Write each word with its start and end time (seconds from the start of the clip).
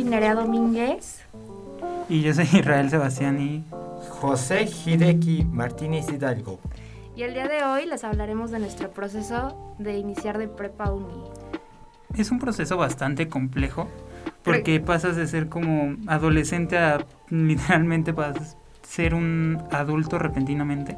Soy 0.00 0.08
Nerea 0.08 0.34
Domínguez. 0.34 1.20
Y 2.08 2.22
yo 2.22 2.32
soy 2.32 2.48
Israel 2.52 2.88
Sebastián 2.88 3.40
y 3.40 3.64
José 4.08 4.66
Hideki 4.86 5.44
Martínez 5.44 6.10
Hidalgo. 6.10 6.58
Y 7.16 7.22
el 7.22 7.34
día 7.34 7.48
de 7.48 7.64
hoy 7.64 7.86
les 7.86 8.02
hablaremos 8.04 8.50
de 8.50 8.60
nuestro 8.60 8.90
proceso 8.90 9.74
de 9.78 9.98
iniciar 9.98 10.38
de 10.38 10.48
prepa 10.48 10.90
uni. 10.90 11.24
es 12.16 12.30
un 12.30 12.38
proceso 12.38 12.76
bastante 12.76 13.28
complejo 13.28 13.88
porque 14.42 14.80
pasas 14.80 15.16
de 15.16 15.26
ser 15.26 15.48
como 15.48 15.96
adolescente 16.06 16.78
a 16.78 17.04
literalmente 17.28 18.14
pasas 18.14 18.54
a 18.54 18.86
ser 18.86 19.14
un 19.14 19.62
adulto 19.70 20.18
repentinamente. 20.18 20.96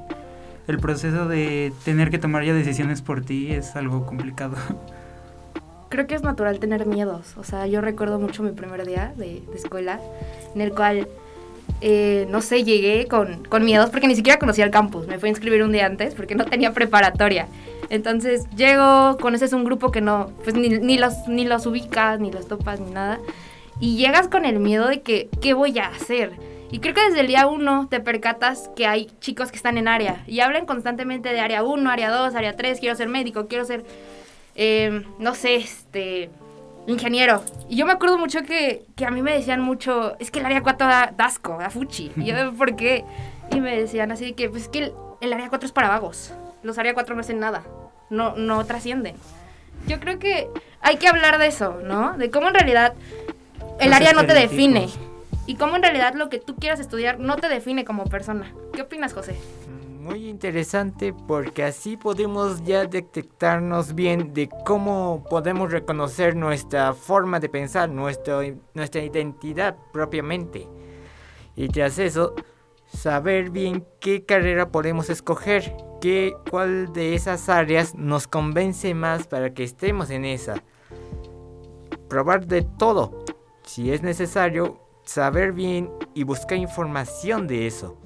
El 0.68 0.78
proceso 0.78 1.26
de 1.26 1.72
tener 1.84 2.10
que 2.10 2.18
tomar 2.18 2.44
ya 2.44 2.54
decisiones 2.54 3.02
por 3.02 3.24
ti 3.24 3.52
es 3.52 3.74
algo 3.74 4.06
complicado. 4.06 4.56
Creo 5.92 6.06
que 6.06 6.14
es 6.14 6.22
natural 6.22 6.58
tener 6.58 6.86
miedos. 6.86 7.36
O 7.36 7.44
sea, 7.44 7.66
yo 7.66 7.82
recuerdo 7.82 8.18
mucho 8.18 8.42
mi 8.42 8.52
primer 8.52 8.86
día 8.86 9.12
de, 9.14 9.42
de 9.46 9.56
escuela, 9.56 10.00
en 10.54 10.62
el 10.62 10.72
cual, 10.72 11.06
eh, 11.82 12.26
no 12.30 12.40
sé, 12.40 12.64
llegué 12.64 13.06
con, 13.08 13.44
con 13.44 13.62
miedos 13.62 13.90
porque 13.90 14.08
ni 14.08 14.14
siquiera 14.14 14.38
conocía 14.38 14.64
el 14.64 14.70
campus. 14.70 15.06
Me 15.06 15.18
fui 15.18 15.28
a 15.28 15.32
inscribir 15.32 15.62
un 15.62 15.70
día 15.70 15.84
antes 15.84 16.14
porque 16.14 16.34
no 16.34 16.46
tenía 16.46 16.72
preparatoria. 16.72 17.46
Entonces 17.90 18.46
llego, 18.56 19.18
conoces 19.18 19.52
un 19.52 19.64
grupo 19.64 19.90
que 19.90 20.00
no, 20.00 20.32
pues 20.44 20.56
ni, 20.56 20.70
ni 20.70 20.96
los, 20.96 21.12
ni 21.28 21.44
los 21.44 21.66
ubicas, 21.66 22.18
ni 22.20 22.32
los 22.32 22.48
topas, 22.48 22.80
ni 22.80 22.90
nada. 22.90 23.20
Y 23.78 23.98
llegas 23.98 24.28
con 24.28 24.46
el 24.46 24.60
miedo 24.60 24.88
de 24.88 25.02
que, 25.02 25.28
¿qué 25.42 25.52
voy 25.52 25.78
a 25.78 25.88
hacer? 25.88 26.32
Y 26.70 26.78
creo 26.78 26.94
que 26.94 27.02
desde 27.02 27.20
el 27.20 27.26
día 27.26 27.46
uno 27.46 27.86
te 27.90 28.00
percatas 28.00 28.70
que 28.74 28.86
hay 28.86 29.10
chicos 29.20 29.50
que 29.50 29.58
están 29.58 29.76
en 29.76 29.88
área 29.88 30.24
y 30.26 30.40
hablan 30.40 30.64
constantemente 30.64 31.28
de 31.34 31.40
área 31.40 31.62
1, 31.62 31.90
área 31.90 32.10
2, 32.10 32.34
área 32.34 32.56
3, 32.56 32.80
quiero 32.80 32.96
ser 32.96 33.10
médico, 33.10 33.46
quiero 33.46 33.66
ser, 33.66 33.84
eh, 34.54 35.04
no 35.18 35.34
sé, 35.34 35.56
este, 35.56 36.30
ingeniero. 36.86 37.42
Y 37.68 37.76
yo 37.76 37.86
me 37.86 37.92
acuerdo 37.92 38.18
mucho 38.18 38.42
que, 38.42 38.84
que 38.96 39.06
a 39.06 39.10
mí 39.10 39.22
me 39.22 39.32
decían 39.32 39.60
mucho, 39.60 40.16
es 40.18 40.30
que 40.30 40.40
el 40.40 40.46
área 40.46 40.62
4 40.62 40.86
da, 40.86 41.12
da 41.16 41.24
asco, 41.24 41.56
da 41.58 41.70
fuchi. 41.70 42.12
Y 42.16 42.26
yo, 42.26 42.52
¿por 42.54 42.76
qué? 42.76 43.04
Y 43.50 43.60
me 43.60 43.76
decían 43.78 44.12
así 44.12 44.32
que, 44.32 44.48
pues 44.48 44.64
es 44.64 44.68
que 44.68 44.78
el, 44.78 44.92
el 45.20 45.32
área 45.32 45.48
4 45.48 45.66
es 45.66 45.72
para 45.72 45.88
vagos. 45.88 46.32
Los 46.62 46.78
área 46.78 46.94
4 46.94 47.14
no 47.14 47.20
hacen 47.20 47.40
nada, 47.40 47.62
no, 48.10 48.36
no 48.36 48.64
trascienden. 48.64 49.16
Yo 49.86 49.98
creo 50.00 50.18
que 50.18 50.48
hay 50.80 50.96
que 50.96 51.08
hablar 51.08 51.38
de 51.38 51.46
eso, 51.48 51.80
¿no? 51.82 52.16
De 52.16 52.30
cómo 52.30 52.48
en 52.48 52.54
realidad 52.54 52.94
el 53.80 53.90
Los 53.90 53.96
área 53.96 54.12
no 54.12 54.26
te 54.26 54.34
define. 54.34 54.88
Y 55.46 55.56
cómo 55.56 55.74
en 55.74 55.82
realidad 55.82 56.14
lo 56.14 56.28
que 56.28 56.38
tú 56.38 56.54
quieras 56.54 56.78
estudiar 56.78 57.18
no 57.18 57.36
te 57.36 57.48
define 57.48 57.84
como 57.84 58.04
persona. 58.04 58.52
¿Qué 58.72 58.82
opinas, 58.82 59.12
José? 59.12 59.34
Muy 60.02 60.28
interesante 60.28 61.12
porque 61.12 61.62
así 61.62 61.96
podemos 61.96 62.64
ya 62.64 62.86
detectarnos 62.86 63.94
bien 63.94 64.34
de 64.34 64.48
cómo 64.66 65.24
podemos 65.30 65.70
reconocer 65.70 66.34
nuestra 66.34 66.92
forma 66.92 67.38
de 67.38 67.48
pensar, 67.48 67.88
nuestro, 67.88 68.40
nuestra 68.74 69.00
identidad 69.00 69.76
propiamente. 69.92 70.66
Y 71.54 71.68
tras 71.68 72.00
eso, 72.00 72.34
saber 72.84 73.50
bien 73.50 73.86
qué 74.00 74.24
carrera 74.24 74.72
podemos 74.72 75.08
escoger, 75.08 75.72
qué, 76.00 76.34
cuál 76.50 76.92
de 76.92 77.14
esas 77.14 77.48
áreas 77.48 77.94
nos 77.94 78.26
convence 78.26 78.94
más 78.94 79.28
para 79.28 79.54
que 79.54 79.62
estemos 79.62 80.10
en 80.10 80.24
esa. 80.24 80.64
Probar 82.08 82.48
de 82.48 82.62
todo, 82.62 83.24
si 83.62 83.92
es 83.92 84.02
necesario, 84.02 84.80
saber 85.04 85.52
bien 85.52 85.92
y 86.12 86.24
buscar 86.24 86.58
información 86.58 87.46
de 87.46 87.68
eso. 87.68 87.96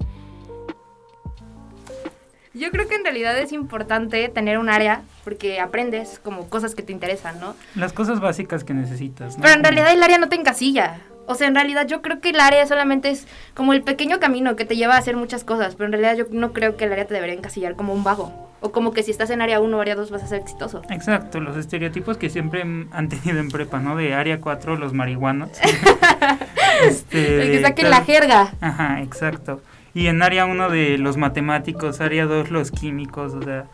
Yo 2.57 2.71
creo 2.71 2.87
que 2.87 2.95
en 2.95 3.03
realidad 3.03 3.37
es 3.37 3.51
importante 3.51 4.27
tener 4.29 4.57
un 4.57 4.69
área 4.69 5.01
porque 5.23 5.59
aprendes 5.59 6.19
como 6.23 6.49
cosas 6.49 6.75
que 6.75 6.83
te 6.83 6.91
interesan, 6.91 7.39
¿no? 7.39 7.55
Las 7.75 7.93
cosas 7.93 8.19
básicas 8.19 8.63
que 8.63 8.73
necesitas. 8.73 9.37
¿no? 9.37 9.43
Pero 9.43 9.53
en 9.53 9.63
realidad 9.63 9.93
el 9.93 10.01
área 10.01 10.17
no 10.17 10.29
te 10.29 10.35
encasilla. 10.35 11.01
O 11.27 11.35
sea, 11.35 11.47
en 11.47 11.55
realidad 11.55 11.85
yo 11.87 12.01
creo 12.01 12.21
que 12.21 12.29
el 12.29 12.39
área 12.39 12.65
solamente 12.65 13.09
es 13.09 13.27
como 13.53 13.73
el 13.73 13.81
pequeño 13.81 14.19
camino 14.19 14.55
que 14.55 14.63
te 14.63 14.77
lleva 14.77 14.95
a 14.95 14.97
hacer 14.97 15.17
muchas 15.17 15.43
cosas, 15.43 15.75
pero 15.75 15.87
en 15.87 15.91
realidad 15.91 16.15
yo 16.15 16.25
no 16.31 16.53
creo 16.53 16.77
que 16.77 16.85
el 16.85 16.93
área 16.93 17.05
te 17.05 17.13
debería 17.13 17.35
encasillar 17.35 17.75
como 17.75 17.93
un 17.93 18.03
vago. 18.03 18.47
O 18.61 18.71
como 18.71 18.91
que 18.91 19.03
si 19.03 19.11
estás 19.11 19.29
en 19.29 19.41
área 19.41 19.59
1 19.59 19.77
o 19.77 19.81
área 19.81 19.95
2 19.95 20.09
vas 20.09 20.23
a 20.23 20.27
ser 20.27 20.39
exitoso. 20.39 20.81
Exacto, 20.89 21.41
los 21.41 21.57
estereotipos 21.57 22.17
que 22.17 22.29
siempre 22.29 22.61
han 22.61 23.09
tenido 23.09 23.39
en 23.39 23.49
prepa, 23.49 23.79
¿no? 23.79 23.97
De 23.97 24.13
área 24.13 24.39
4, 24.39 24.77
los 24.77 24.93
marihuanos. 24.93 25.49
este, 26.87 27.41
El 27.41 27.51
que 27.51 27.61
saquen 27.61 27.89
la 27.89 28.03
jerga. 28.03 28.53
Ajá, 28.61 29.01
exacto. 29.01 29.61
Y 29.97 30.05
en 30.09 30.21
área 30.21 30.45
1 30.45 30.69
de 30.69 30.99
los 30.99 31.17
matemáticos, 31.17 32.01
área 32.01 32.27
2 32.27 32.51
los 32.51 32.69
químicos, 32.69 33.33
o 33.33 33.41
sea, 33.41 33.65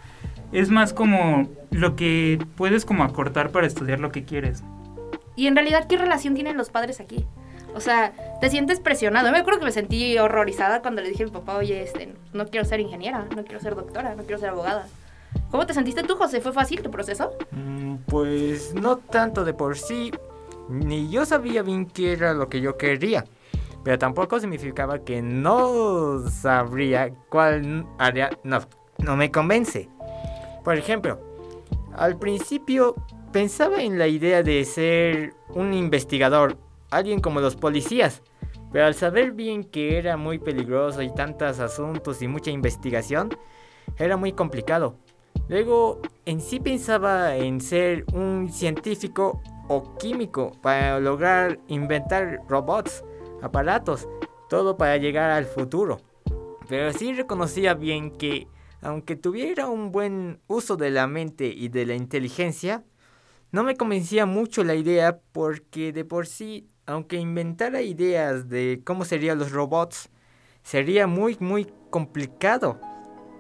es 0.54 0.70
más 0.70 0.94
como 0.94 1.50
lo 1.70 1.98
que 1.98 2.40
puedes 2.56 2.86
como 2.86 3.04
acortar 3.04 3.50
para 3.50 3.68
estudiar 3.68 4.00
lo 4.00 4.10
que 4.10 4.24
quieres. 4.24 4.64
Y 5.36 5.48
en 5.48 5.56
realidad, 5.58 5.86
¿qué 5.86 5.98
relación 5.98 6.34
tienen 6.34 6.56
los 6.56 6.70
padres 6.70 7.02
aquí? 7.02 7.26
O 7.76 7.82
sea, 7.82 8.14
te 8.40 8.50
sientes 8.50 8.80
presionado. 8.80 9.28
Yo 9.28 9.34
me 9.34 9.40
acuerdo 9.40 9.60
que 9.60 9.66
me 9.66 9.74
sentí 9.74 10.18
horrorizada 10.18 10.82
cuando 10.82 11.02
le 11.02 11.10
dije 11.10 11.24
a 11.24 11.26
mi 11.26 11.32
papá, 11.34 11.58
oye, 11.58 11.84
este, 11.84 12.14
no 12.32 12.48
quiero 12.48 12.66
ser 12.66 12.80
ingeniera, 12.80 13.26
no 13.36 13.44
quiero 13.44 13.60
ser 13.60 13.76
doctora, 13.76 14.16
no 14.16 14.24
quiero 14.24 14.38
ser 14.40 14.52
abogada. 14.52 14.88
¿Cómo 15.52 15.66
te 15.66 15.74
sentiste 15.74 16.04
tú, 16.04 16.16
José? 16.16 16.40
¿Fue 16.40 16.54
fácil 16.54 16.82
tu 16.82 16.90
proceso? 16.90 17.34
Mm, 17.52 17.96
Pues 18.06 18.74
no 18.76 18.96
tanto 18.96 19.44
de 19.44 19.54
por 19.54 19.78
sí, 19.78 20.12
ni 20.70 21.10
yo 21.10 21.26
sabía 21.26 21.64
bien 21.64 21.86
qué 21.86 22.14
era 22.14 22.34
lo 22.34 22.48
que 22.48 22.62
yo 22.62 22.78
quería, 22.78 23.26
pero 23.84 24.00
tampoco 24.00 24.40
significaba 24.40 25.00
que 25.00 25.22
no 25.22 26.28
sabría 26.30 27.14
cuál 27.30 27.86
área 27.98 28.30
no, 28.44 28.60
no 28.98 29.16
me 29.16 29.32
convence. 29.32 29.90
Por 30.64 30.78
ejemplo, 30.78 31.20
al 31.96 32.18
principio 32.18 32.96
pensaba 33.32 33.84
en 33.84 33.98
la 33.98 34.08
idea 34.08 34.44
de 34.44 34.64
ser 34.64 35.34
un 35.50 35.74
investigador, 35.74 36.58
alguien 36.92 37.20
como 37.20 37.42
los 37.42 37.56
policías, 37.56 38.22
pero 38.72 38.86
al 38.86 38.96
saber 38.96 39.32
bien 39.32 39.64
que 39.64 39.98
era 39.98 40.18
muy 40.18 40.40
peligroso 40.40 41.02
y 41.02 41.14
tantos 41.14 41.60
asuntos 41.60 42.22
y 42.22 42.28
mucha 42.28 42.52
investigación, 42.52 43.30
era 43.98 44.18
muy 44.18 44.32
complicado. 44.32 44.98
Luego, 45.50 46.02
en 46.26 46.40
sí 46.40 46.60
pensaba 46.60 47.36
en 47.36 47.60
ser 47.60 48.06
un 48.14 48.50
científico 48.52 49.42
o 49.68 49.96
químico 49.98 50.52
para 50.62 51.00
lograr 51.00 51.60
inventar 51.68 52.40
robots, 52.48 53.04
aparatos, 53.44 54.08
todo 54.50 54.78
para 54.78 54.98
llegar 54.98 55.31
al 55.31 55.46
futuro. 55.46 56.00
Pero 56.68 56.94
sí 56.94 57.14
reconocía 57.14 57.74
bien 57.74 58.12
que, 58.12 58.48
aunque 58.81 59.16
tuviera 59.16 59.68
un 59.68 59.92
buen 59.92 60.40
uso 60.48 60.78
de 60.78 60.90
la 60.90 61.08
mente 61.08 61.48
y 61.48 61.68
de 61.68 61.86
la 61.86 61.96
inteligencia, 61.96 62.84
no 63.52 63.64
me 63.64 63.76
convencía 63.76 64.26
mucho 64.26 64.64
la 64.64 64.76
idea 64.76 65.20
porque 65.31 65.92
de 65.92 66.06
por 66.06 66.26
sí, 66.26 66.68
aunque 66.86 67.18
inventara 67.18 67.81
ideas 67.81 68.50
de 68.50 68.81
cómo 68.84 69.06
serían 69.06 69.38
los 69.38 69.52
robots, 69.52 70.10
sería 70.64 71.06
muy, 71.06 71.38
muy 71.40 71.68
complicado 71.90 72.80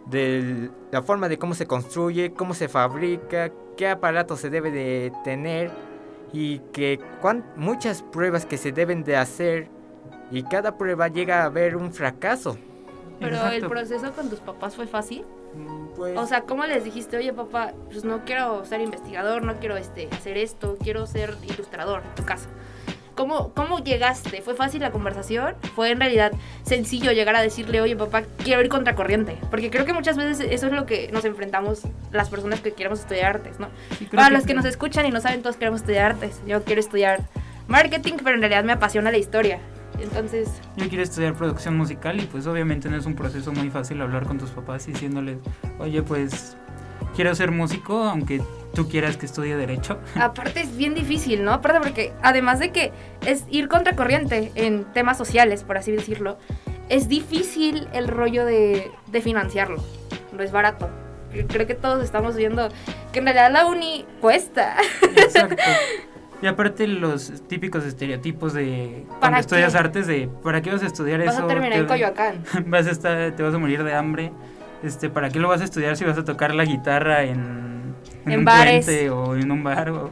de 0.05 0.69
la 0.91 1.01
forma 1.01 1.29
de 1.29 1.37
cómo 1.37 1.55
se 1.55 1.65
construye, 1.65 2.33
cómo 2.33 2.53
se 2.53 2.67
fabrica, 2.67 3.51
qué 3.77 3.87
aparato 3.87 4.35
se 4.35 4.49
debe 4.49 4.69
de 4.69 5.11
tener 5.23 5.71
y 6.33 6.59
que 6.73 6.99
muchas 7.55 8.01
pruebas 8.01 8.45
que 8.45 8.57
se 8.57 8.71
deben 8.71 9.03
de 9.03 9.15
hacer 9.15 9.69
y 10.33 10.41
cada 10.41 10.77
prueba 10.77 11.07
llega 11.09 11.43
a 11.43 11.45
haber 11.45 11.75
un 11.75 11.93
fracaso. 11.93 12.57
Pero 13.19 13.35
el 13.35 13.35
Exacto. 13.35 13.69
proceso 13.69 14.11
con 14.13 14.29
tus 14.29 14.39
papás 14.39 14.75
fue 14.75 14.87
fácil. 14.87 15.23
Pues, 15.95 16.17
O 16.17 16.25
sea, 16.25 16.41
¿cómo 16.41 16.65
les 16.65 16.83
dijiste, 16.83 17.15
oye 17.17 17.31
papá, 17.31 17.73
pues 17.91 18.03
no 18.03 18.25
quiero 18.25 18.65
ser 18.65 18.81
investigador, 18.81 19.43
no 19.43 19.59
quiero 19.59 19.77
este, 19.77 20.09
hacer 20.11 20.37
esto, 20.37 20.75
quiero 20.81 21.05
ser 21.05 21.37
ilustrador 21.43 22.01
en 22.03 22.15
tu 22.15 22.25
casa? 22.25 22.49
¿Cómo, 23.13 23.53
¿Cómo 23.53 23.77
llegaste? 23.77 24.41
¿Fue 24.41 24.55
fácil 24.55 24.81
la 24.81 24.89
conversación? 24.89 25.53
¿Fue 25.75 25.91
en 25.91 25.99
realidad 25.99 26.31
sencillo 26.63 27.11
llegar 27.11 27.35
a 27.35 27.43
decirle, 27.43 27.79
oye 27.79 27.95
papá, 27.95 28.23
quiero 28.43 28.63
ir 28.63 28.69
contracorriente? 28.69 29.37
Porque 29.51 29.69
creo 29.69 29.85
que 29.85 29.93
muchas 29.93 30.17
veces 30.17 30.47
eso 30.49 30.65
es 30.65 30.73
lo 30.73 30.87
que 30.87 31.11
nos 31.11 31.23
enfrentamos 31.25 31.83
las 32.11 32.29
personas 32.31 32.59
que 32.61 32.71
queremos 32.71 33.01
estudiar 33.01 33.35
artes, 33.35 33.59
¿no? 33.59 33.67
Creo 33.99 34.09
Para 34.13 34.31
los 34.31 34.47
que 34.47 34.55
nos 34.55 34.65
escuchan 34.65 35.05
y 35.05 35.11
no 35.11 35.21
saben, 35.21 35.43
todos 35.43 35.57
queremos 35.57 35.81
estudiar 35.81 36.13
artes. 36.13 36.41
Yo 36.47 36.63
quiero 36.63 36.81
estudiar 36.81 37.21
marketing, 37.67 38.13
pero 38.23 38.35
en 38.35 38.41
realidad 38.41 38.63
me 38.63 38.73
apasiona 38.73 39.11
la 39.11 39.17
historia. 39.19 39.59
Entonces, 39.99 40.49
Yo 40.77 40.87
quiero 40.89 41.03
estudiar 41.03 41.33
producción 41.33 41.77
musical 41.77 42.19
y 42.19 42.25
pues 42.25 42.47
obviamente 42.47 42.89
no 42.89 42.97
es 42.97 43.05
un 43.05 43.15
proceso 43.15 43.51
muy 43.51 43.69
fácil 43.69 44.01
hablar 44.01 44.25
con 44.25 44.37
tus 44.37 44.49
papás 44.49 44.85
diciéndoles, 44.85 45.37
oye 45.79 46.01
pues 46.01 46.57
quiero 47.15 47.33
ser 47.35 47.51
músico, 47.51 48.03
aunque 48.03 48.41
tú 48.73 48.87
quieras 48.89 49.17
que 49.17 49.25
estudie 49.25 49.55
derecho. 49.55 49.99
Aparte 50.15 50.61
es 50.61 50.75
bien 50.75 50.93
difícil, 50.93 51.43
¿no? 51.43 51.53
Aparte 51.53 51.79
porque 51.79 52.13
además 52.21 52.59
de 52.59 52.71
que 52.71 52.91
es 53.25 53.45
ir 53.49 53.67
contracorriente 53.67 54.51
en 54.55 54.85
temas 54.93 55.17
sociales, 55.17 55.63
por 55.63 55.77
así 55.77 55.91
decirlo, 55.91 56.37
es 56.89 57.07
difícil 57.07 57.87
el 57.93 58.07
rollo 58.07 58.45
de, 58.45 58.91
de 59.07 59.21
financiarlo. 59.21 59.83
No 60.35 60.43
es 60.43 60.51
barato. 60.51 60.89
Creo 61.47 61.65
que 61.65 61.73
todos 61.73 62.03
estamos 62.03 62.35
viendo 62.35 62.69
que 63.11 63.19
en 63.19 63.25
realidad 63.25 63.51
la 63.51 63.65
uni 63.65 64.05
cuesta. 64.21 64.75
Exacto. 65.01 65.55
Y 66.43 66.47
aparte 66.47 66.85
los 66.87 67.31
típicos 67.47 67.85
estereotipos 67.85 68.53
de 68.53 69.05
cuando 69.07 69.19
¿Para 69.21 69.39
estudias 69.39 69.71
qué? 69.71 69.77
artes 69.79 70.07
de 70.07 70.29
¿para 70.43 70.61
qué 70.61 70.71
vas 70.73 70.83
a 70.83 70.87
estudiar 70.87 71.23
Vas 71.25 71.35
eso? 71.35 71.45
a 71.45 71.47
terminar 71.47 71.71
Te- 71.73 71.79
en 71.79 71.87
Coyoacán. 71.87 72.43
vas 72.67 72.85
a 72.85 72.91
estar, 72.91 73.31
te 73.33 73.41
vas 73.43 73.53
a 73.55 73.57
morir 73.57 73.81
de 73.83 73.93
hambre. 73.95 74.33
Este, 74.83 75.09
¿para 75.09 75.29
qué 75.29 75.39
lo 75.39 75.47
vas 75.47 75.61
a 75.61 75.63
estudiar 75.63 75.95
si 75.95 76.03
vas 76.03 76.17
a 76.17 76.25
tocar 76.25 76.53
la 76.53 76.65
guitarra 76.65 77.23
en, 77.23 77.95
En 78.25 78.39
un 78.39 78.43
bares. 78.45 78.83
puente 78.85 79.09
o 79.09 79.37
en 79.37 79.49
un 79.51 79.63
bar? 79.63 79.89
o- 79.91 80.11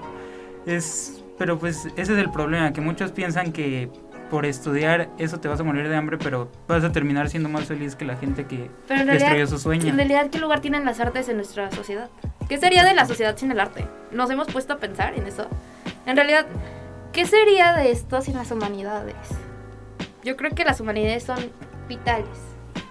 es, 0.66 1.22
pero 1.38 1.60
pues 1.60 1.86
ese 1.98 2.14
es 2.14 2.18
el 2.18 2.32
problema, 2.32 2.72
que 2.72 2.80
muchos 2.80 3.12
piensan 3.12 3.52
que 3.52 3.90
por 4.30 4.46
estudiar 4.46 5.10
eso 5.18 5.42
te 5.42 5.50
vas 5.50 5.60
a 5.60 5.64
morir 5.66 5.90
de 5.90 5.96
hambre, 5.98 6.18
pero 6.18 6.50
vas 6.66 6.86
a 6.86 6.94
terminar 6.94 7.28
siendo 7.30 7.50
más 7.50 7.66
feliz 7.66 7.96
que 7.98 8.06
la 8.06 8.16
gente 8.16 8.46
que 8.46 8.72
Pero 8.88 9.04
destruyó 9.12 9.46
su 9.48 9.58
sueño. 9.60 9.88
en 9.90 9.98
realidad, 9.98 10.30
¿qué 10.32 10.40
lugar 10.40 10.62
tienen 10.62 10.86
las 10.86 11.02
artes 11.02 11.28
en 11.28 11.36
nuestra 11.36 11.70
sociedad? 11.72 12.10
¿Qué 12.48 12.58
sería 12.58 12.86
de 12.86 12.94
la 12.94 13.06
sociedad 13.06 13.36
sin 13.36 13.52
el 13.52 13.60
arte? 13.60 13.86
¿Nos 14.14 14.30
hemos 14.30 14.48
puesto 14.48 14.72
a 14.72 14.78
pensar 14.78 15.14
en 15.16 15.28
eso? 15.28 15.48
En 16.06 16.16
realidad, 16.16 16.46
¿qué 17.12 17.26
sería 17.26 17.74
de 17.74 17.92
esto 17.92 18.22
sin 18.22 18.36
las 18.36 18.52
humanidades? 18.52 19.16
Yo 20.24 20.36
creo 20.38 20.52
que 20.52 20.64
las 20.64 20.80
humanidades 20.80 21.24
son 21.24 21.40
vitales. 21.88 22.30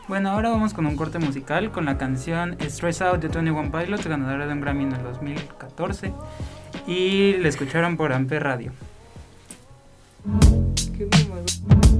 Bueno, 0.08 0.30
ahora 0.30 0.50
vamos 0.50 0.74
con 0.74 0.86
un 0.86 0.96
corte 0.96 1.18
musical 1.18 1.70
con 1.70 1.84
la 1.84 1.96
canción 1.96 2.56
Stress 2.60 3.02
Out 3.02 3.20
de 3.20 3.28
21 3.28 3.70
Pilots, 3.70 4.06
ganadora 4.06 4.46
de 4.46 4.52
un 4.52 4.60
Grammy 4.60 4.84
en 4.84 4.92
el 4.92 5.02
2014. 5.02 6.12
Y 6.86 7.34
la 7.34 7.48
escucharon 7.48 7.96
por 7.96 8.12
Amper 8.12 8.42
Radio. 8.42 8.72
I 11.00 11.99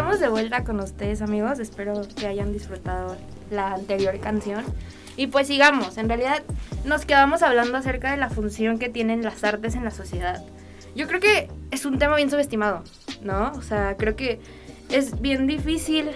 Estamos 0.00 0.18
de 0.18 0.28
vuelta 0.28 0.64
con 0.64 0.80
ustedes, 0.80 1.20
amigos. 1.20 1.58
Espero 1.58 2.00
que 2.16 2.26
hayan 2.26 2.54
disfrutado 2.54 3.18
la 3.50 3.74
anterior 3.74 4.18
canción. 4.18 4.64
Y 5.18 5.26
pues 5.26 5.46
sigamos. 5.46 5.98
En 5.98 6.08
realidad 6.08 6.42
nos 6.86 7.04
quedamos 7.04 7.42
hablando 7.42 7.76
acerca 7.76 8.10
de 8.10 8.16
la 8.16 8.30
función 8.30 8.78
que 8.78 8.88
tienen 8.88 9.22
las 9.22 9.44
artes 9.44 9.74
en 9.74 9.84
la 9.84 9.90
sociedad. 9.90 10.42
Yo 10.96 11.06
creo 11.06 11.20
que 11.20 11.50
es 11.70 11.84
un 11.84 11.98
tema 11.98 12.16
bien 12.16 12.30
subestimado, 12.30 12.82
¿no? 13.20 13.52
O 13.52 13.60
sea, 13.60 13.98
creo 13.98 14.16
que 14.16 14.40
es 14.88 15.20
bien 15.20 15.46
difícil 15.46 16.08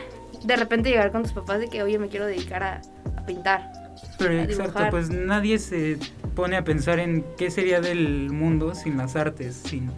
de 0.44 0.56
repente 0.56 0.88
llegar 0.88 1.12
con 1.12 1.22
tus 1.22 1.34
papás 1.34 1.60
de 1.60 1.68
que, 1.68 1.82
oye, 1.82 1.98
me 1.98 2.08
quiero 2.08 2.24
dedicar 2.24 2.62
a, 2.62 2.80
a 3.18 3.26
pintar. 3.26 3.70
Pero 4.18 4.40
a 4.40 4.44
exacto, 4.44 4.82
pues 4.88 5.10
nadie 5.10 5.58
se 5.58 5.98
pone 6.34 6.56
a 6.56 6.64
pensar 6.64 7.00
en 7.00 7.22
qué 7.36 7.50
sería 7.50 7.82
del 7.82 8.30
mundo 8.30 8.74
sin 8.74 8.96
las 8.96 9.14
artes, 9.14 9.60
sin 9.62 9.90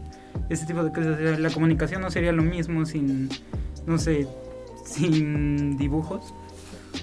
ese 0.48 0.66
tipo 0.66 0.82
de 0.82 0.90
cosas. 0.90 1.38
La 1.38 1.50
comunicación 1.50 2.02
no 2.02 2.10
sería 2.10 2.32
lo 2.32 2.42
mismo 2.42 2.84
sin, 2.84 3.28
no 3.86 3.98
sé, 3.98 4.26
sin 4.84 5.76
dibujos 5.76 6.34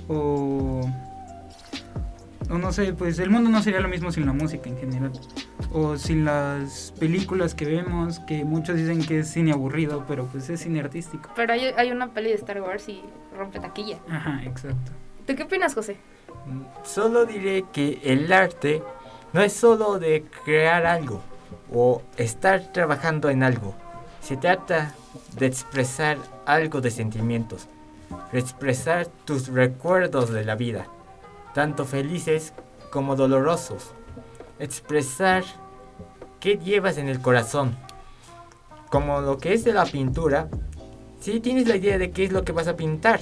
o, 0.08 0.82
o 2.50 2.58
no 2.58 2.72
sé, 2.72 2.94
pues 2.94 3.20
el 3.20 3.30
mundo 3.30 3.50
no 3.50 3.62
sería 3.62 3.80
lo 3.80 3.90
mismo 3.90 4.12
sin 4.12 4.26
la 4.26 4.34
música 4.34 4.70
en 4.70 4.78
general 4.78 5.12
o 5.72 5.98
sin 5.98 6.24
las 6.24 6.94
películas 7.00 7.56
que 7.56 7.66
vemos, 7.66 8.20
que 8.20 8.46
muchos 8.46 8.76
dicen 8.76 9.04
que 9.04 9.20
es 9.20 9.30
cine 9.30 9.52
aburrido, 9.52 10.06
pero 10.08 10.28
pues 10.28 10.50
es 10.50 10.62
cine 10.62 10.80
artístico. 10.80 11.32
Pero 11.36 11.54
hay, 11.54 11.74
hay 11.76 11.92
una 11.92 12.10
peli 12.10 12.30
de 12.30 12.36
Star 12.36 12.62
Wars 12.62 12.88
y 12.88 13.02
rompe 13.36 13.60
taquilla. 13.60 13.98
Ajá, 14.08 14.42
exacto. 14.44 14.92
¿Tú 15.26 15.36
qué 15.36 15.44
opinas, 15.44 15.74
José? 15.74 15.98
Solo 16.84 17.26
diré 17.26 17.66
que 17.74 18.00
el 18.04 18.32
arte 18.32 18.84
no 19.34 19.42
es 19.42 19.54
solo 19.54 19.98
de 19.98 20.26
crear 20.46 20.86
algo 20.86 21.22
o 21.74 22.04
estar 22.18 22.72
trabajando 22.72 23.30
en 23.30 23.42
algo. 23.42 23.74
Se 24.22 24.38
trata 24.38 24.94
de 25.38 25.46
expresar 25.46 26.18
algo 26.46 26.82
de 26.82 26.92
sentimientos, 26.92 27.68
de 28.32 28.40
expresar 28.40 29.08
tus 29.26 29.48
recuerdos 29.48 30.32
de 30.32 30.46
la 30.46 30.56
vida, 30.56 30.88
tanto 31.54 31.86
felices 31.86 32.54
como 32.92 33.16
dolorosos. 33.16 33.92
Expresar 34.60 35.44
qué 36.40 36.58
llevas 36.58 36.98
en 36.98 37.10
el 37.10 37.22
corazón. 37.22 37.76
Como 38.90 39.22
lo 39.22 39.38
que 39.38 39.54
es 39.54 39.64
de 39.64 39.74
la 39.74 39.86
pintura, 39.86 40.48
sí 41.20 41.40
tienes 41.40 41.68
la 41.68 41.78
idea 41.78 41.98
de 41.98 42.12
qué 42.12 42.26
es 42.26 42.32
lo 42.32 42.44
que 42.44 42.52
vas 42.52 42.68
a 42.68 42.76
pintar, 42.76 43.20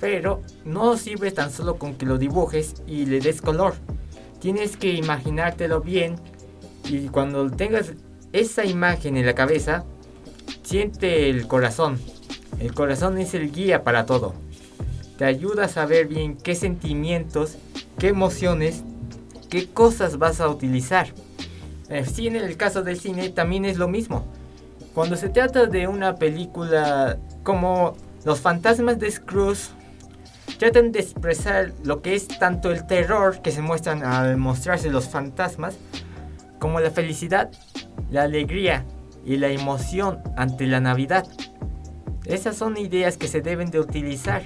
pero 0.00 0.42
no 0.64 0.96
sirve 0.96 1.32
tan 1.32 1.50
solo 1.50 1.76
con 1.76 1.94
que 1.94 2.06
lo 2.06 2.18
dibujes 2.18 2.74
y 2.86 3.06
le 3.06 3.20
des 3.20 3.40
color. 3.40 3.74
Tienes 4.40 4.76
que 4.76 4.92
imaginártelo 4.92 5.80
bien 5.80 6.16
y 6.84 7.08
cuando 7.08 7.50
tengas 7.50 7.92
esa 8.32 8.64
imagen 8.64 9.16
en 9.16 9.26
la 9.26 9.34
cabeza, 9.34 9.84
siente 10.62 11.28
el 11.30 11.46
corazón. 11.46 11.98
El 12.58 12.74
corazón 12.74 13.18
es 13.18 13.34
el 13.34 13.52
guía 13.52 13.82
para 13.82 14.06
todo. 14.06 14.34
Te 15.18 15.24
ayuda 15.24 15.64
a 15.64 15.68
saber 15.68 16.06
bien 16.06 16.36
qué 16.36 16.54
sentimientos, 16.54 17.56
qué 17.98 18.08
emociones, 18.08 18.82
qué 19.50 19.68
cosas 19.68 20.18
vas 20.18 20.40
a 20.40 20.48
utilizar. 20.48 21.08
Eh, 21.88 22.04
Sí, 22.04 22.26
en 22.26 22.36
el 22.36 22.56
caso 22.56 22.82
del 22.82 22.98
cine 22.98 23.28
también 23.30 23.64
es 23.64 23.76
lo 23.76 23.88
mismo. 23.88 24.26
Cuando 24.94 25.16
se 25.16 25.28
trata 25.28 25.66
de 25.66 25.86
una 25.88 26.16
película 26.16 27.18
como 27.42 27.96
Los 28.24 28.40
fantasmas 28.40 28.98
de 28.98 29.10
Scrooge, 29.10 29.70
tratan 30.58 30.92
de 30.92 31.00
expresar 31.00 31.72
lo 31.82 32.02
que 32.02 32.14
es 32.14 32.28
tanto 32.28 32.70
el 32.70 32.86
terror 32.86 33.42
que 33.42 33.50
se 33.50 33.62
muestran 33.62 34.04
al 34.04 34.36
mostrarse 34.36 34.90
los 34.90 35.08
fantasmas, 35.08 35.76
como 36.60 36.78
la 36.78 36.90
felicidad, 36.90 37.50
la 38.10 38.22
alegría 38.22 38.84
y 39.24 39.36
la 39.36 39.48
emoción 39.48 40.20
ante 40.36 40.66
la 40.66 40.80
Navidad. 40.80 41.26
Esas 42.24 42.56
son 42.56 42.76
ideas 42.76 43.16
que 43.16 43.28
se 43.28 43.40
deben 43.40 43.70
de 43.70 43.80
utilizar. 43.80 44.42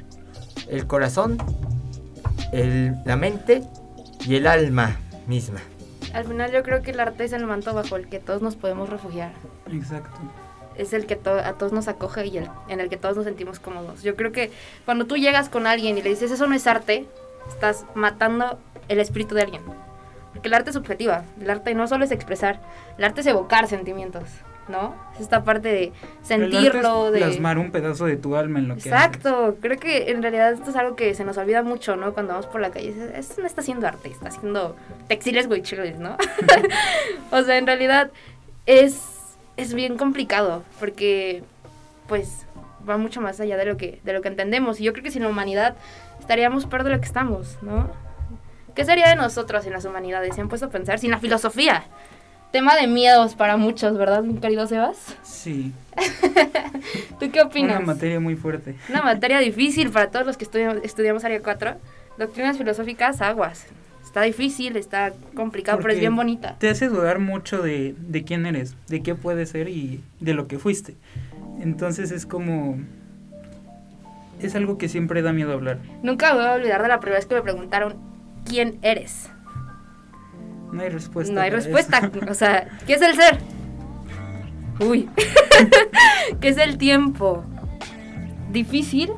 El 0.69 0.87
corazón, 0.87 1.39
el- 2.53 2.95
la 3.05 3.17
mente 3.17 3.63
y 4.27 4.37
el 4.37 4.47
alma 4.47 4.97
misma. 5.27 5.61
Al 6.15 6.25
final 6.25 6.51
yo 6.53 6.63
creo 6.63 6.83
que 6.83 6.93
el 6.93 7.01
arte 7.01 7.25
es 7.25 7.33
el 7.33 7.47
manto 7.47 7.75
bajo 7.75 7.97
el 7.97 8.09
que 8.09 8.19
todos 8.21 8.41
nos 8.43 8.57
podemos 8.57 8.89
refugiar. 8.89 9.33
Exacto. 9.71 10.11
Es 10.77 10.93
el 10.93 11.07
que 11.07 11.17
to- 11.17 11.39
a 11.39 11.55
todos 11.55 11.73
nos 11.73 11.89
acoge 11.89 12.27
y 12.27 12.39
el, 12.39 12.49
en 12.69 12.81
el 12.81 12.89
que 12.89 12.97
todos 12.97 13.17
nos 13.17 13.25
sentimos 13.25 13.59
cómodos. 13.61 14.03
Yo 14.03 14.15
creo 14.17 14.33
que 14.33 14.51
cuando 14.85 15.07
tú 15.07 15.17
llegas 15.17 15.49
con 15.49 15.67
alguien 15.67 15.97
y 15.99 16.03
le 16.03 16.11
dices 16.11 16.31
eso 16.31 16.47
no 16.47 16.55
es 16.55 16.67
arte, 16.67 17.07
estás 17.49 17.85
matando 17.95 18.59
el 18.89 19.01
espíritu 19.01 19.35
de 19.35 19.43
alguien. 19.43 19.63
Porque 20.33 20.49
el 20.49 20.55
arte 20.55 20.71
es 20.71 20.75
subjetiva. 20.77 21.25
El 21.41 21.49
arte 21.51 21.75
no 21.75 21.87
solo 21.89 22.05
es 22.05 22.11
expresar, 22.11 22.61
el 22.99 23.05
arte 23.05 23.23
es 23.23 23.27
evocar 23.27 23.69
sentimientos, 23.69 24.25
¿no? 24.69 24.95
Es 25.15 25.23
esta 25.23 25.45
parte 25.45 25.69
de 25.69 25.93
sentirlo, 26.23 27.11
de... 27.11 27.19
plasmar 27.19 27.59
un 27.59 27.71
pedazo 27.71 28.07
de 28.07 28.17
tu 28.17 28.37
alma 28.37 28.59
en 28.59 28.69
lo 28.69 28.75
que 28.75 28.89
Exacto, 28.89 29.57
creo 29.61 29.79
que 29.79 30.11
en 30.11 30.23
realidad 30.23 30.53
esto 30.53 30.71
es 30.71 30.77
algo 30.77 30.97
que 30.97 31.15
se 31.15 31.25
nos 31.25 31.37
olvida 31.37 31.63
mucho, 31.63 31.97
¿no? 31.97 32.13
Cuando 32.13 32.33
vamos 32.33 32.47
por 32.47 32.61
la 32.61 32.71
calle, 32.71 32.95
esto 33.15 33.41
no 33.41 33.47
está 33.47 33.61
haciendo 33.61 33.87
arte, 33.87 34.09
está 34.09 34.29
haciendo 34.29 34.77
textiles 35.09 35.47
huichiles, 35.47 35.99
¿no? 35.99 36.17
o 37.31 37.43
sea, 37.43 37.59
en 37.59 37.67
realidad 37.67 38.11
es, 38.67 39.01
es 39.57 39.75
bien 39.75 39.97
complicado, 39.97 40.65
porque 40.81 41.43
pues 42.09 42.47
va 42.89 42.97
mucho 42.97 43.21
más 43.21 43.41
allá 43.41 43.57
de 43.57 43.65
lo 43.65 43.77
que 43.77 44.01
de 44.05 44.13
lo 44.13 44.23
que 44.23 44.29
entendemos 44.29 44.81
y 44.81 44.85
yo 44.85 44.93
creo 44.93 45.03
que 45.03 45.11
sin 45.11 45.23
la 45.23 45.29
humanidad 45.29 45.75
estaríamos 46.21 46.67
peor 46.67 46.85
de 46.85 46.91
lo 46.91 47.01
que 47.01 47.07
estamos, 47.07 47.59
¿no? 47.63 47.91
¿Qué 48.77 48.85
sería 48.85 49.09
de 49.09 49.17
nosotros 49.17 49.65
sin 49.65 49.73
las 49.73 49.87
humanidades? 49.87 50.35
¿Se 50.35 50.43
han 50.43 50.51
puesto 50.51 50.67
a 50.67 50.71
pensar? 50.71 50.99
Sin 50.99 51.11
la 51.11 51.19
filosofía. 51.19 51.85
Tema 52.57 52.75
de 52.75 52.87
miedos 52.87 53.35
para 53.35 53.59
muchos, 53.59 53.99
¿verdad, 53.99 54.23
mi 54.23 54.41
querido 54.41 54.67
Sebas? 54.67 54.97
Sí, 55.23 55.75
¿Tú 57.21 57.31
qué 57.31 57.43
opinas? 57.43 57.77
una 57.77 57.85
materia 57.85 58.19
muy 58.19 58.35
fuerte. 58.35 58.77
Una 58.89 59.03
materia 59.03 59.41
difícil 59.41 59.91
para 59.91 60.11
todos 60.11 60.25
los 60.25 60.39
que 60.39 60.45
estudiamos, 60.45 60.79
estudiamos 60.83 61.23
área 61.27 61.43
4. 61.43 61.75
Doctrinas 62.17 62.57
filosóficas, 62.57 63.21
aguas. 63.21 63.67
Está 64.03 64.23
difícil, 64.23 64.79
está 64.79 65.13
complicado, 65.35 65.81
pero 65.83 65.93
es 65.93 66.01
bien 66.01 66.17
bonita. 66.17 66.57
Te 66.59 66.71
hace 66.71 66.89
dudar 66.89 67.19
mucho 67.19 67.61
de, 67.61 67.95
de 67.99 68.25
quién 68.25 68.47
eres, 68.47 68.75
de 68.89 69.03
qué 69.03 69.15
puedes 69.15 69.51
ser 69.51 69.69
y 69.69 70.03
de 70.21 70.33
lo 70.33 70.49
que 70.49 70.59
fuiste. 70.59 70.97
Entonces 71.61 72.11
es 72.11 72.25
como... 72.25 72.79
Es 74.41 74.55
algo 74.55 74.79
que 74.79 74.89
siempre 74.89 75.21
da 75.21 75.35
miedo 75.35 75.53
hablar. 75.53 75.81
Nunca 76.03 76.33
me 76.33 76.39
voy 76.39 76.49
a 76.49 76.53
olvidar 76.55 76.81
de 76.81 76.89
la 76.89 77.01
primera 77.01 77.19
vez 77.19 77.27
que 77.27 77.35
me 77.35 77.43
preguntaron 77.43 77.97
quién 78.47 78.79
eres. 78.81 79.29
No 80.73 80.83
hay 80.83 80.89
respuesta. 80.89 81.33
no 81.33 81.41
hay 81.41 81.51
respuesta. 81.51 81.99
eso. 81.99 82.31
O 82.31 82.35
sea, 82.35 82.69
¿qué 82.87 82.95
es 82.95 83.03
el 83.03 83.15
ser? 83.17 83.39
Uy. 84.81 85.09
¿Qué 86.41 86.49
es 86.49 86.59
el 86.59 86.79
tiempo? 86.79 87.45
Difícil 88.51 89.13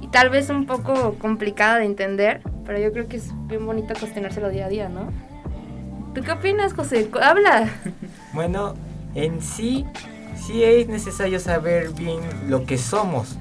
y 0.00 0.08
tal 0.08 0.30
vez 0.30 0.50
un 0.50 0.66
poco 0.66 1.14
complicada 1.18 1.78
de 1.78 1.86
entender, 1.86 2.42
pero 2.64 2.78
yo 2.78 2.92
creo 2.92 3.06
que 3.06 3.16
es 3.16 3.30
bien 3.46 3.66
bonito 3.66 3.94
cuestionárselo 3.98 4.48
día 4.48 4.66
a 4.66 4.68
día, 4.68 4.88
¿no? 4.88 5.10
¿Tú 6.14 6.22
qué 6.22 6.32
opinas, 6.32 6.72
José? 6.72 7.08
Habla. 7.20 7.68
Bueno, 8.32 8.74
en 9.16 9.42
sí, 9.42 9.84
sí 10.36 10.62
es 10.62 10.86
necesario 10.86 11.40
saber 11.40 11.90
bien 11.90 12.20
lo 12.48 12.64
que 12.64 12.78
somos 12.78 13.36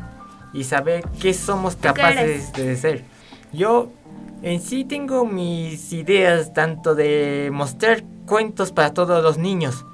y 0.51 0.63
saber 0.63 1.03
qué 1.21 1.35
somos 1.35 1.75
qué 1.75 1.89
capaces 1.89 2.51
de 2.53 2.75
ser. 2.75 3.03
Yo 3.53 3.91
en 4.41 4.61
sí 4.61 4.85
tengo 4.85 5.25
mis 5.25 5.91
ideas 5.93 6.53
tanto 6.53 6.95
de 6.95 7.49
mostrar 7.53 8.03
cuentos 8.25 8.71
para 8.71 8.93
todos 8.93 9.23
los 9.23 9.37
niños, 9.37 9.85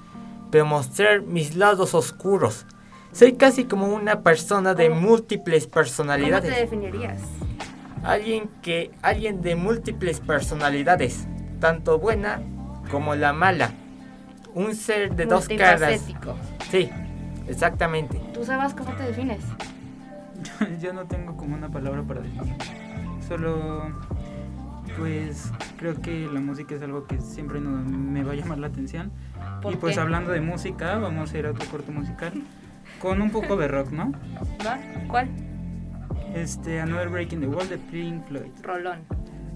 pero 0.51 0.65
mostrar 0.65 1.21
mis 1.21 1.55
lados 1.55 1.93
oscuros. 1.93 2.65
Soy 3.11 3.33
casi 3.33 3.65
como 3.65 3.87
una 3.87 4.21
persona 4.21 4.73
de 4.73 4.89
¿Cómo? 4.89 5.01
múltiples 5.01 5.63
¿Cómo 5.63 5.71
te 5.71 5.73
personalidades. 5.73 6.55
definirías? 6.55 7.21
Alguien 8.03 8.49
que 8.61 8.91
alguien 9.01 9.41
de 9.41 9.55
múltiples 9.55 10.19
personalidades, 10.19 11.27
tanto 11.59 11.97
buena 11.97 12.41
como 12.91 13.15
la 13.15 13.33
mala. 13.33 13.71
Un 14.53 14.75
ser 14.75 15.15
de 15.15 15.25
dos 15.25 15.47
caras. 15.47 16.01
Sí, 16.69 16.89
exactamente. 17.47 18.21
¿Tú 18.33 18.45
sabes 18.45 18.73
cómo 18.73 18.91
te 18.95 19.03
defines? 19.03 19.39
Yo 20.81 20.93
no 20.93 21.05
tengo 21.05 21.35
como 21.35 21.55
una 21.55 21.69
palabra 21.69 22.03
para 22.03 22.21
definir. 22.21 22.55
Solo, 23.27 23.87
pues, 24.97 25.51
creo 25.77 25.99
que 26.01 26.27
la 26.31 26.39
música 26.39 26.75
es 26.75 26.81
algo 26.81 27.05
que 27.07 27.19
siempre 27.19 27.59
no- 27.59 27.69
me 27.83 28.23
va 28.23 28.33
a 28.33 28.35
llamar 28.35 28.57
la 28.59 28.67
atención. 28.67 29.11
¿Por 29.61 29.73
Y 29.73 29.77
pues 29.77 29.95
qué? 29.95 30.01
hablando 30.01 30.31
de 30.31 30.41
música, 30.41 30.97
vamos 30.97 31.33
a 31.33 31.37
ir 31.37 31.45
a 31.47 31.51
otro 31.51 31.65
corto 31.69 31.91
musical. 31.91 32.33
Con 33.01 33.21
un 33.21 33.29
poco 33.31 33.55
de 33.57 33.67
rock, 33.67 33.91
¿no? 33.91 34.11
¿Va? 34.65 34.79
¿Cuál? 35.07 35.29
Este, 36.33 36.79
Another 36.81 37.09
Breaking 37.09 37.39
the 37.41 37.47
Wall 37.47 37.67
de 37.69 37.77
Pink 37.77 38.25
Floyd. 38.27 38.51
Rolón. 38.63 38.99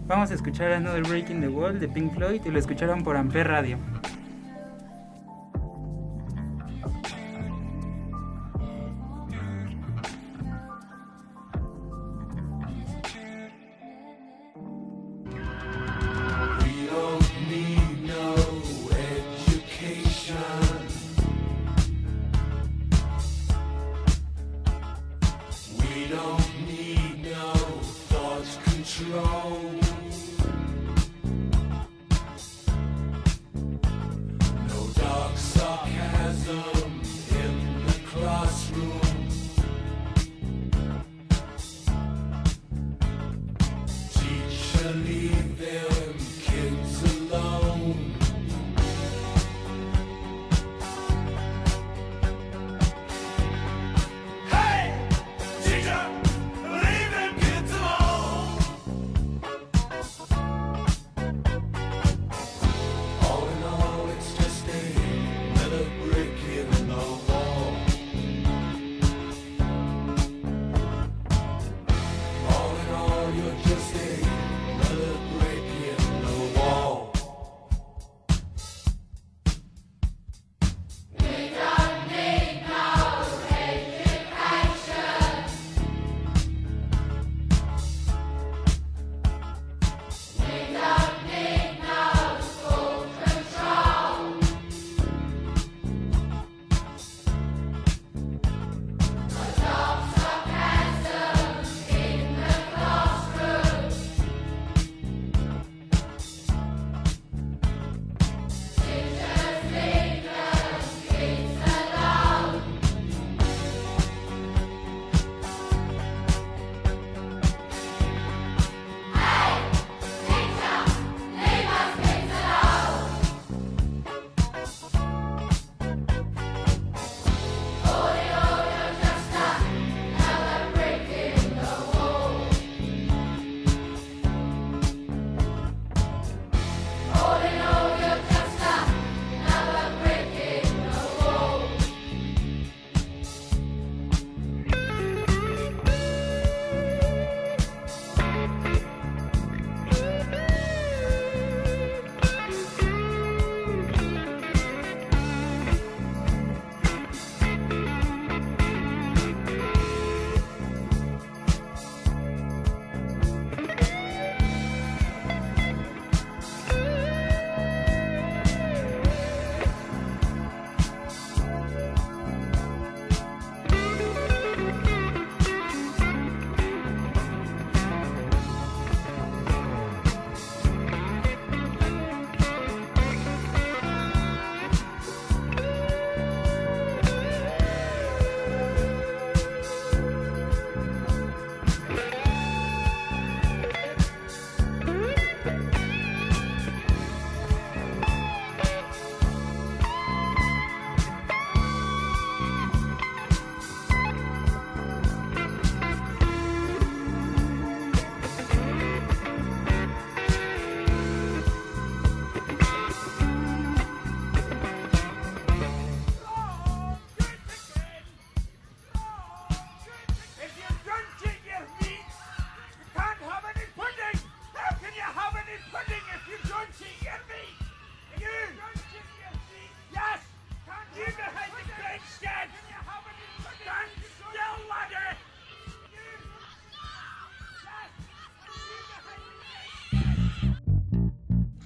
Vamos 0.07 0.31
a 0.31 0.33
escuchar 0.33 0.71
Another 0.71 1.03
Breaking 1.03 1.41
the 1.41 1.47
Wall 1.47 1.79
de 1.79 1.87
Pink 1.87 2.13
Floyd 2.15 2.41
y 2.45 2.49
lo 2.49 2.57
escucharon 2.59 3.03
por 3.03 3.15
Ampere 3.17 3.43
Radio. 3.43 3.77
In 38.29 39.08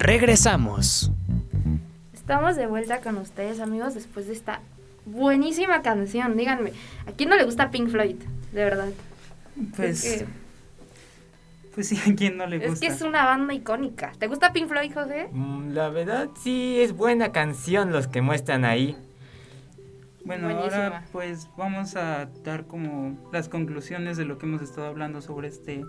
Regresamos. 0.04 1.10
Estamos 2.12 2.56
de 2.56 2.66
vuelta 2.66 3.00
con 3.00 3.16
ustedes, 3.16 3.58
amigos, 3.58 3.94
después 3.94 4.26
de 4.26 4.34
esta 4.34 4.60
buenísima 5.06 5.80
canción. 5.80 6.36
Díganme, 6.36 6.72
¿a 7.06 7.12
quién 7.12 7.30
no 7.30 7.36
le 7.36 7.44
gusta 7.44 7.70
Pink 7.70 7.88
Floyd? 7.88 8.16
De 8.52 8.64
verdad. 8.64 8.90
Pues, 9.74 10.04
Es 10.04 10.18
que, 10.22 10.26
pues 11.74 11.88
sí, 11.88 11.98
a 12.06 12.14
quién 12.14 12.36
no 12.36 12.46
le 12.46 12.56
es, 12.56 12.70
gusta. 12.72 12.86
que 12.86 12.92
es 12.92 13.00
una 13.00 13.24
banda 13.24 13.54
icónica. 13.54 14.12
¿Te 14.18 14.26
gusta 14.26 14.52
Pink 14.52 14.68
Floyd, 14.68 14.92
José? 14.92 15.28
Mm, 15.32 15.70
La 15.72 15.88
verdad, 15.88 16.28
sí, 16.38 16.76
es 16.80 16.92
buena 16.92 17.32
canción 17.32 17.90
los 17.90 18.06
que 18.06 18.20
muestran 18.20 18.66
ahí. 18.66 18.94
Bueno, 20.26 20.48
Buenísima. 20.48 20.84
ahora 20.84 21.04
pues 21.12 21.48
vamos 21.56 21.96
a 21.96 22.28
dar 22.44 22.66
como 22.66 23.30
las 23.32 23.48
conclusiones 23.48 24.18
de 24.18 24.26
lo 24.26 24.36
que 24.36 24.44
hemos 24.44 24.60
estado 24.60 24.86
hablando 24.86 25.22
sobre 25.22 25.48
este 25.48 25.80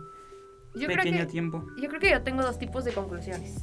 Yo 0.74 0.88
pequeño 0.88 1.02
creo 1.04 1.26
que 1.26 1.26
tiempo. 1.26 1.66
yo 1.82 1.90
creo 1.90 2.00
que 2.00 2.12
yo 2.12 2.22
tengo 2.22 2.44
dos 2.44 2.58
tipos 2.58 2.86
de 2.86 2.94
conclusiones. 2.94 3.56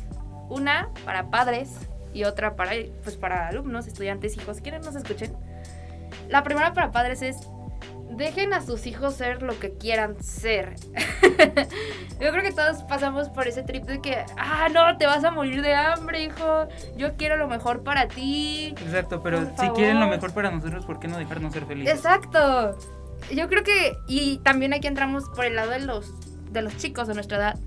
Una 0.53 0.91
para 1.05 1.31
padres 1.31 1.71
y 2.12 2.25
otra 2.25 2.57
para 2.57 2.73
pues 3.03 3.17
para 3.17 3.49
alumnos, 3.49 3.87
estudiantes, 3.87 4.37
hijos, 4.37 4.61
quienes 4.61 4.85
nos 4.85 4.95
escuchen. 4.95 5.35
La 6.29 6.43
primera 6.43 6.73
para 6.75 6.93
padres 6.93 7.23
es 7.23 7.49
dejen 8.17 8.53
a 8.53 8.61
sus 8.61 8.87
hijos 8.87 9.15
ser 9.15 9.43
lo 9.43 9.59
que 9.59 9.73
quieran 9.73 10.23
ser. 10.23 10.75
Yo 12.21 12.31
creo 12.31 12.43
que 12.43 12.53
todos 12.53 12.83
pasamos 12.85 13.29
por 13.29 13.49
ese 13.49 13.62
trip 13.62 13.85
de 13.85 14.01
que, 14.01 14.25
ah, 14.37 14.69
no, 14.73 14.97
te 14.99 15.07
vas 15.07 15.25
a 15.25 15.31
morir 15.31 15.62
de 15.62 15.75
hambre, 15.75 16.23
hijo. 16.23 16.69
Yo 16.97 17.17
quiero 17.17 17.37
lo 17.37 17.49
mejor 17.49 17.83
para 17.83 18.09
ti. 18.09 18.75
Exacto, 18.81 19.23
pero 19.23 19.51
si 19.59 19.69
quieren 19.71 19.99
lo 19.99 20.09
mejor 20.09 20.33
para 20.33 20.51
nosotros, 20.51 20.85
¿por 20.85 21.01
qué 21.01 21.09
no 21.09 21.19
dejarnos 21.19 21.53
ser 21.53 21.67
felices? 21.67 21.95
Exacto. 21.95 22.79
Yo 23.33 23.49
creo 23.49 23.62
que, 23.65 23.97
y 24.09 24.38
también 24.38 24.75
aquí 24.75 24.87
entramos 24.87 25.29
por 25.31 25.45
el 25.45 25.57
lado 25.57 25.71
de 25.71 25.81
los, 25.81 26.12
de 26.53 26.62
los 26.62 26.77
chicos 26.77 27.09
de 27.09 27.15
nuestra 27.15 27.38
edad. 27.38 27.61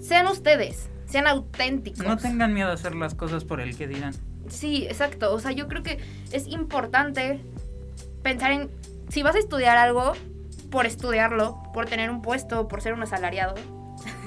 Sean 0.00 0.26
ustedes, 0.26 0.88
sean 1.08 1.26
auténticos. 1.26 2.06
No 2.06 2.16
tengan 2.16 2.52
miedo 2.54 2.70
a 2.70 2.74
hacer 2.74 2.94
las 2.94 3.14
cosas 3.14 3.44
por 3.44 3.60
el 3.60 3.76
que 3.76 3.88
dirán. 3.88 4.14
Sí, 4.48 4.86
exacto. 4.86 5.34
O 5.34 5.40
sea, 5.40 5.52
yo 5.52 5.68
creo 5.68 5.82
que 5.82 5.98
es 6.32 6.46
importante 6.46 7.40
pensar 8.22 8.52
en 8.52 8.70
si 9.08 9.22
vas 9.22 9.34
a 9.34 9.38
estudiar 9.38 9.76
algo, 9.76 10.12
por 10.70 10.86
estudiarlo, 10.86 11.58
por 11.72 11.86
tener 11.86 12.10
un 12.10 12.22
puesto, 12.22 12.68
por 12.68 12.82
ser 12.82 12.92
un 12.92 13.02
asalariado. 13.02 13.54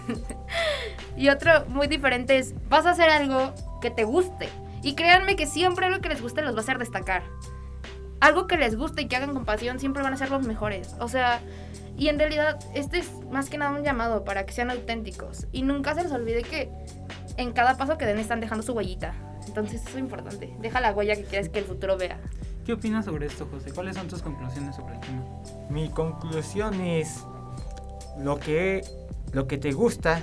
y 1.18 1.30
otro 1.30 1.66
muy 1.68 1.88
diferente 1.88 2.38
es, 2.38 2.56
vas 2.68 2.86
a 2.86 2.92
hacer 2.92 3.10
algo 3.10 3.54
que 3.82 3.92
te 3.92 4.04
guste. 4.04 4.50
Y 4.84 4.96
créanme 4.96 5.36
que 5.36 5.46
siempre 5.46 5.86
algo 5.86 6.02
que 6.02 6.10
les 6.10 6.22
guste 6.22 6.42
los 6.42 6.56
va 6.56 6.60
a 6.60 6.62
hacer 6.62 6.80
destacar. 6.80 7.24
Algo 8.20 8.48
que 8.48 8.58
les 8.58 8.76
guste 8.76 9.04
y 9.04 9.08
que 9.08 9.16
hagan 9.16 9.34
con 9.34 9.46
pasión 9.46 9.80
siempre 9.80 10.02
van 10.02 10.14
a 10.14 10.18
ser 10.18 10.32
los 10.32 10.46
mejores. 10.46 10.96
O 11.00 11.08
sea, 11.08 11.42
y 11.98 12.10
en 12.10 12.18
realidad 12.20 12.60
este 12.74 13.00
es 13.00 13.12
más 13.32 13.50
que 13.50 13.58
nada 13.58 13.78
un 13.78 13.84
llamado 13.84 14.24
para 14.24 14.46
que 14.46 14.54
sean 14.54 14.72
auténticos. 14.72 15.48
Y 15.52 15.64
nunca 15.64 15.94
se 15.96 16.04
les 16.04 16.12
olvide 16.12 16.44
que 16.44 16.70
en 17.38 17.52
cada 17.52 17.78
paso 17.78 17.98
que 17.98 18.06
den 18.06 18.18
están 18.18 18.40
dejando 18.40 18.64
su 18.64 18.74
huellita. 18.74 19.14
Entonces 19.48 19.82
eso 19.82 19.92
es 19.92 19.98
importante. 19.98 20.56
Deja 20.60 20.80
la 20.80 20.94
huella 20.94 21.16
que 21.16 21.24
quieres 21.24 21.50
que 21.50 21.60
el 21.60 21.66
futuro 21.66 21.98
vea. 21.98 22.20
¿Qué 22.66 22.74
opinas 22.74 23.06
sobre 23.06 23.26
esto, 23.26 23.48
José? 23.52 23.72
¿Cuáles 23.72 23.96
son 23.96 24.08
tus 24.08 24.22
conclusiones 24.22 24.76
sobre 24.76 24.96
el 24.96 25.00
tema? 25.02 25.26
Mi 25.70 25.90
conclusión 25.90 26.80
es 26.82 27.26
lo 28.20 28.40
que 28.40 28.84
lo 29.34 29.48
que 29.48 29.58
te 29.58 29.72
gusta 29.72 30.22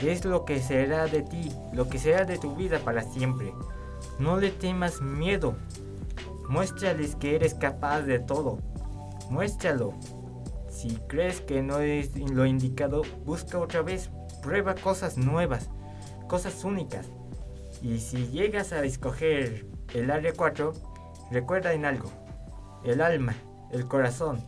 es 0.00 0.24
lo 0.24 0.44
que 0.44 0.60
será 0.60 1.06
de 1.06 1.22
ti, 1.22 1.50
lo 1.72 1.88
que 1.88 1.98
será 1.98 2.24
de 2.24 2.38
tu 2.38 2.54
vida 2.54 2.78
para 2.78 3.02
siempre. 3.02 3.52
No 4.18 4.38
le 4.38 4.50
temas 4.50 5.00
miedo. 5.00 5.56
Muéstrales 6.48 7.16
que 7.16 7.34
eres 7.34 7.54
capaz 7.54 8.02
de 8.02 8.18
todo. 8.18 8.58
Muéstralo. 9.30 9.94
Si 10.78 10.90
crees 11.08 11.40
que 11.40 11.60
no 11.60 11.80
es 11.80 12.14
lo 12.16 12.46
indicado, 12.46 13.02
busca 13.24 13.58
otra 13.58 13.82
vez. 13.82 14.10
Prueba 14.44 14.76
cosas 14.76 15.18
nuevas, 15.18 15.68
cosas 16.28 16.62
únicas. 16.62 17.10
Y 17.82 17.98
si 17.98 18.28
llegas 18.28 18.72
a 18.72 18.84
escoger 18.84 19.66
el 19.92 20.08
área 20.12 20.32
4, 20.32 20.72
recuerda 21.32 21.72
en 21.72 21.84
algo. 21.84 22.12
El 22.84 23.00
alma, 23.00 23.34
el 23.72 23.88
corazón 23.88 24.40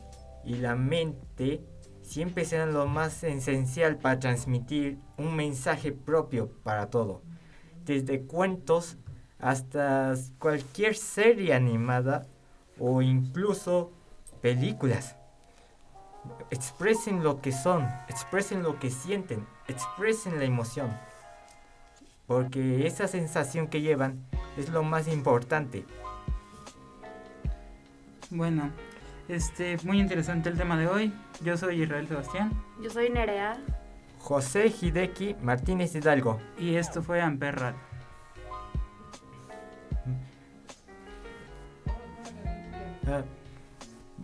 y 0.44 0.54
la 0.54 0.76
mente 0.76 1.64
siempre 2.02 2.44
serán 2.44 2.74
lo 2.74 2.86
más 2.86 3.24
esencial 3.24 3.96
para 3.96 4.20
transmitir 4.20 5.00
un 5.18 5.34
mensaje 5.34 5.90
propio 5.90 6.52
para 6.62 6.90
todo. 6.90 7.22
Desde 7.84 8.22
cuentos 8.22 8.98
hasta 9.40 10.14
cualquier 10.38 10.94
serie 10.94 11.54
animada 11.54 12.28
o 12.78 13.02
incluso 13.02 13.90
películas. 14.40 15.16
Expresen 16.50 17.22
lo 17.22 17.40
que 17.40 17.52
son, 17.52 17.88
expresen 18.08 18.62
lo 18.62 18.78
que 18.78 18.90
sienten, 18.90 19.46
expresen 19.68 20.38
la 20.38 20.44
emoción. 20.44 20.90
Porque 22.26 22.86
esa 22.86 23.08
sensación 23.08 23.68
que 23.68 23.80
llevan 23.80 24.24
es 24.56 24.68
lo 24.68 24.82
más 24.82 25.08
importante. 25.08 25.84
Bueno, 28.30 28.70
este, 29.28 29.76
muy 29.84 30.00
interesante 30.00 30.48
el 30.48 30.56
tema 30.56 30.76
de 30.76 30.86
hoy. 30.86 31.12
Yo 31.42 31.56
soy 31.56 31.82
Israel 31.82 32.06
Sebastián 32.06 32.52
Yo 32.80 32.90
soy 32.90 33.10
Nerea. 33.10 33.58
José 34.18 34.66
Hideki 34.68 35.36
Martínez 35.42 35.94
Hidalgo. 35.94 36.40
y 36.58 36.76
esto 36.76 37.02
fue 37.02 37.20
Amper 37.20 37.56
Radio. 37.56 37.90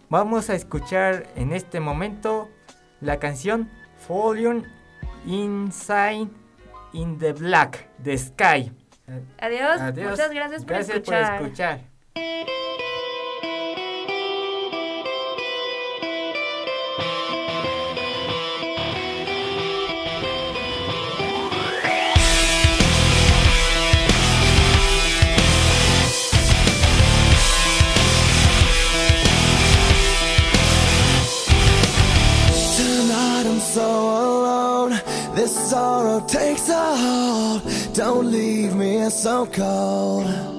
Vamos 0.09 0.51
a 0.51 0.55
escuchar 0.55 1.27
en 1.37 1.53
este 1.53 1.81
momento 1.81 2.49
la 3.01 3.19
canción 3.19 3.71
Falling 4.07 4.64
Inside 5.27 6.29
in 6.92 7.19
the 7.19 7.33
Black 7.33 7.88
de 7.99 8.16
Sky. 8.16 8.73
Adiós. 9.38 9.81
Adiós. 9.81 10.11
Muchas 10.12 10.31
gracias 10.33 10.64
por 10.64 10.75
Gracias 10.75 10.97
escuchar. 10.97 11.38
por 11.38 11.47
escuchar. 11.47 11.81
Leave 38.27 38.75
me 38.75 39.09
so 39.11 39.47
cold. 39.47 40.56